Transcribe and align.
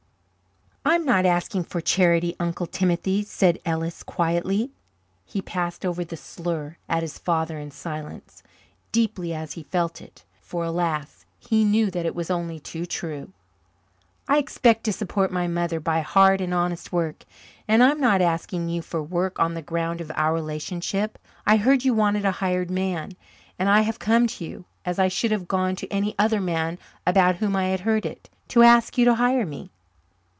"I 0.83 0.95
am 0.95 1.05
not 1.05 1.27
asking 1.27 1.65
for 1.65 1.79
charity, 1.79 2.35
Uncle 2.39 2.65
Timothy," 2.65 3.23
said 3.23 3.59
Ellis 3.63 4.01
quietly. 4.01 4.71
He 5.25 5.39
passed 5.39 5.85
over 5.85 6.03
the 6.03 6.17
slur 6.17 6.75
at 6.89 7.03
his 7.03 7.19
father 7.19 7.59
in 7.59 7.69
silence, 7.69 8.41
deeply 8.91 9.31
as 9.31 9.53
he 9.53 9.61
felt 9.61 10.01
it, 10.01 10.23
for, 10.41 10.63
alas, 10.63 11.23
he 11.37 11.63
knew 11.63 11.91
that 11.91 12.07
it 12.07 12.15
was 12.15 12.31
only 12.31 12.59
too 12.59 12.87
true. 12.87 13.31
"I 14.27 14.39
expect 14.39 14.83
to 14.85 14.91
support 14.91 15.31
my 15.31 15.47
mother 15.47 15.79
by 15.79 16.01
hard 16.01 16.41
and 16.41 16.51
honest 16.53 16.91
work. 16.91 17.25
And 17.67 17.83
I 17.83 17.91
am 17.91 18.01
not 18.01 18.19
asking 18.19 18.67
you 18.69 18.81
for 18.81 19.03
work 19.03 19.39
on 19.39 19.53
the 19.53 19.61
ground 19.61 20.01
of 20.01 20.11
our 20.15 20.33
relationship. 20.33 21.19
I 21.45 21.57
heard 21.57 21.85
you 21.85 21.93
wanted 21.93 22.25
a 22.25 22.31
hired 22.31 22.71
man, 22.71 23.11
and 23.59 23.69
I 23.69 23.81
have 23.81 23.99
come 23.99 24.25
to 24.25 24.43
you, 24.43 24.65
as 24.83 24.97
I 24.97 25.09
should 25.09 25.31
have 25.31 25.47
gone 25.47 25.75
to 25.75 25.87
any 25.89 26.15
other 26.17 26.41
man 26.41 26.79
about 27.05 27.35
whom 27.35 27.55
I 27.55 27.67
had 27.67 27.81
heard 27.81 28.03
it, 28.05 28.31
to 28.47 28.63
ask 28.63 28.97
you 28.97 29.05
to 29.05 29.15
hire 29.15 29.45
me." 29.45 29.69